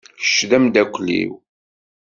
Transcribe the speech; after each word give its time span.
Kečč 0.19 0.37
d 0.49 0.51
amdakel-iw. 0.57 1.31